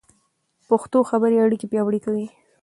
پښتو 0.67 0.99
خبرې 1.09 1.37
اړیکې 1.45 1.67
پیاوړې 1.71 1.99
کوي. 2.05 2.27